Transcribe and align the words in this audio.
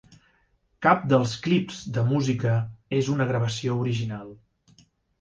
Cap 0.85 1.03
dels 1.11 1.35
clips 1.49 1.83
de 1.99 2.07
música 2.13 2.57
és 3.03 3.15
una 3.19 3.31
gravació 3.35 3.81
original. 3.87 4.37